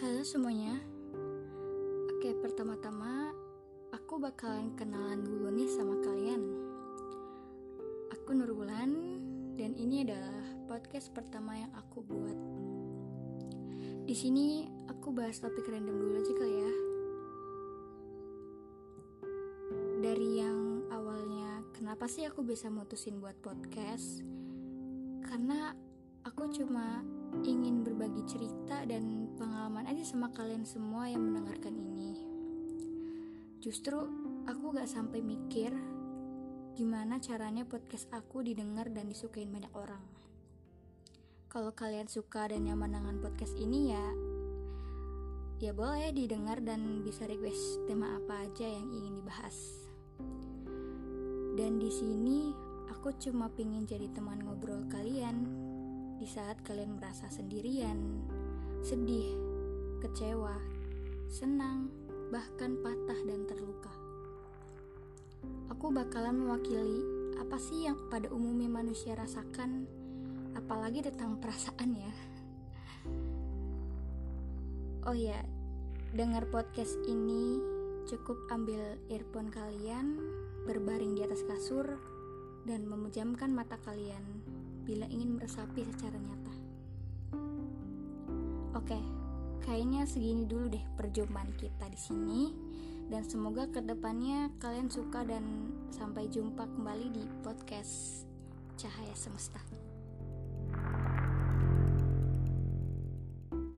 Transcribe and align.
Halo 0.00 0.24
semuanya. 0.24 0.80
Oke 2.08 2.32
pertama-tama 2.40 3.36
Aku 3.92 4.16
bakalan 4.16 4.72
kenalan 4.72 5.20
dulu 5.20 5.52
nih 5.52 5.68
sama 5.68 6.00
kalian. 6.00 6.40
Aku 8.16 8.32
Nurbulan 8.32 8.88
Dan 9.60 9.76
ini 9.76 10.08
adalah 10.08 10.40
podcast 10.64 11.12
pertama 11.12 11.60
yang 11.60 11.68
aku 11.76 12.00
buat. 12.00 12.38
Di 14.08 14.16
sini 14.16 14.64
aku 14.88 15.12
bahas 15.12 15.36
topik 15.36 15.68
random 15.68 16.00
dulu 16.00 16.14
aja 16.16 16.32
kali 16.32 16.56
ya. 16.56 16.72
Dari 20.00 20.28
yang 20.40 20.88
awalnya 20.88 21.60
Kenapa 21.76 22.08
sih 22.08 22.24
aku 22.24 22.40
bisa 22.40 22.72
mutusin 22.72 23.20
buat 23.20 23.36
podcast? 23.44 24.24
Karena 25.26 25.76
aku 26.22 26.48
cuma 26.54 27.02
ingin 27.42 27.82
berbagi 27.82 28.22
cerita 28.28 28.86
dan 28.86 29.21
pengalaman 29.36 29.88
aja 29.88 30.04
sama 30.04 30.32
kalian 30.32 30.64
semua 30.64 31.08
yang 31.08 31.24
mendengarkan 31.24 31.72
ini. 31.76 32.16
Justru 33.62 33.96
aku 34.44 34.74
gak 34.74 34.90
sampai 34.90 35.22
mikir 35.22 35.70
gimana 36.72 37.20
caranya 37.20 37.68
podcast 37.68 38.08
aku 38.10 38.40
didengar 38.40 38.88
dan 38.90 39.06
disukain 39.06 39.52
banyak 39.52 39.70
orang. 39.76 40.02
Kalau 41.52 41.76
kalian 41.76 42.08
suka 42.08 42.48
dan 42.48 42.64
nyaman 42.64 42.96
dengan 42.96 43.16
podcast 43.20 43.52
ini 43.60 43.92
ya 43.92 44.06
ya 45.62 45.70
boleh 45.70 46.10
didengar 46.10 46.58
dan 46.58 47.06
bisa 47.06 47.22
request 47.30 47.86
tema 47.86 48.18
apa 48.18 48.50
aja 48.50 48.66
yang 48.66 48.88
ingin 48.90 49.22
dibahas. 49.22 49.86
Dan 51.54 51.78
di 51.78 51.86
sini 51.92 52.50
aku 52.90 53.14
cuma 53.22 53.46
pingin 53.52 53.86
jadi 53.86 54.10
teman 54.10 54.42
ngobrol 54.42 54.82
kalian 54.90 55.46
di 56.18 56.26
saat 56.26 56.58
kalian 56.66 56.98
merasa 56.98 57.30
sendirian, 57.30 58.26
sedih, 58.82 59.38
kecewa, 60.02 60.58
senang, 61.30 61.86
bahkan 62.34 62.74
patah 62.82 63.20
dan 63.22 63.46
terluka. 63.46 63.94
Aku 65.70 65.94
bakalan 65.94 66.42
mewakili 66.42 66.98
apa 67.38 67.62
sih 67.62 67.86
yang 67.86 67.94
pada 68.10 68.26
umumnya 68.34 68.66
manusia 68.66 69.14
rasakan, 69.14 69.86
apalagi 70.58 70.98
tentang 70.98 71.38
perasaan 71.38 71.94
ya. 71.94 72.14
Oh 75.06 75.14
ya, 75.14 75.38
dengar 76.10 76.50
podcast 76.50 76.98
ini 77.06 77.62
cukup 78.10 78.34
ambil 78.50 78.98
earphone 79.14 79.54
kalian, 79.54 80.18
berbaring 80.66 81.14
di 81.14 81.22
atas 81.22 81.46
kasur, 81.46 81.86
dan 82.66 82.90
memejamkan 82.90 83.54
mata 83.54 83.78
kalian 83.86 84.42
bila 84.82 85.06
ingin 85.06 85.38
meresapi 85.38 85.86
secara 85.86 86.18
nyata. 86.18 86.61
Oke, 88.72 88.96
kayaknya 89.68 90.08
segini 90.08 90.48
dulu 90.48 90.72
deh 90.72 90.84
perjumpaan 90.96 91.52
kita 91.60 91.92
di 91.92 92.00
sini 92.00 92.42
dan 93.12 93.20
semoga 93.20 93.68
ke 93.68 93.84
depannya 93.84 94.48
kalian 94.56 94.88
suka 94.88 95.28
dan 95.28 95.44
sampai 95.92 96.32
jumpa 96.32 96.64
kembali 96.64 97.12
di 97.12 97.24
podcast 97.44 98.24
Cahaya 98.80 99.12
Semesta. 99.12 99.91